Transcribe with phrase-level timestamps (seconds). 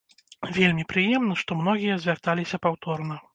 [0.55, 3.21] Вельмі прыемна, што многія звярталіся паўторна.